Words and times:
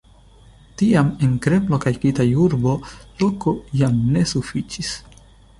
Tiam 0.81 1.11
en 1.27 1.35
Kremlo 1.47 1.79
kaj 1.83 1.93
Kitaj-urbo 2.05 2.73
loko 3.25 3.55
jam 3.83 4.03
ne 4.17 4.29
sufiĉis. 4.35 4.95